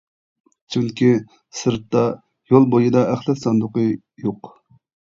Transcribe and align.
چۈنكى 0.75 1.09
سىرتتا، 1.59 2.01
يول 2.55 2.67
بويىدا، 2.75 3.07
ئەخلەت 3.13 3.45
ساندۇقى 3.47 3.89
يوق. 4.27 4.55